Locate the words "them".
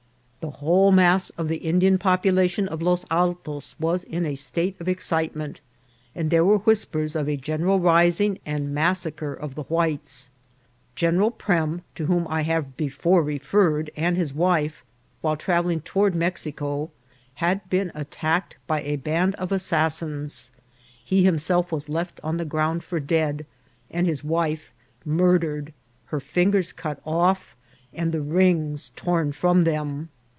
29.65-30.09